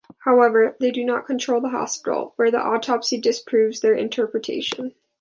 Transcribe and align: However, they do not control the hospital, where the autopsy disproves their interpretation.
However, 0.17 0.75
they 0.79 0.89
do 0.89 1.05
not 1.05 1.27
control 1.27 1.61
the 1.61 1.69
hospital, 1.69 2.33
where 2.35 2.49
the 2.49 2.57
autopsy 2.59 3.19
disproves 3.19 3.81
their 3.81 3.93
interpretation. 3.93 4.95